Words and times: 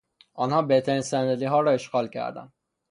آنها 0.33 0.61
بهترین 0.61 1.01
صندلیها 1.01 1.61
را 1.61 1.71
اشغال 1.71 2.07
کردند. 2.07 2.53